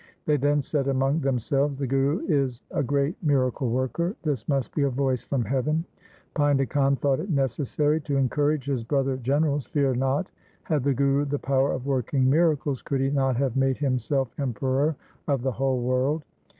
They 0.25 0.35
then 0.35 0.63
said 0.63 0.87
among 0.87 1.19
themselves,' 1.19 1.77
The 1.77 1.85
Guru 1.85 2.25
is 2.27 2.59
a 2.71 2.81
great 2.81 3.15
miracle 3.21 3.69
worker. 3.69 4.15
This 4.23 4.49
must 4.49 4.73
be 4.73 4.81
a 4.81 4.89
voice 4.89 5.21
from 5.21 5.45
heaven.' 5.45 5.85
Painda 6.35 6.67
Khan 6.67 6.95
thought 6.95 7.19
it 7.19 7.29
necessary 7.29 8.01
to 8.01 8.17
encourage 8.17 8.65
his 8.65 8.83
brother 8.83 9.17
generals,' 9.17 9.67
Fear 9.73 9.93
not; 9.97 10.31
had 10.63 10.83
the 10.83 10.95
Guru 10.95 11.25
the 11.25 11.37
power 11.37 11.71
of 11.71 11.85
working 11.85 12.27
miracles, 12.27 12.81
could 12.81 12.99
he 12.99 13.11
not 13.11 13.35
have 13.37 13.55
made 13.55 13.77
himself 13.77 14.33
emperor 14.39 14.95
of 15.27 15.43
the 15.43 15.51
whole 15.51 15.83
world 15.83 16.23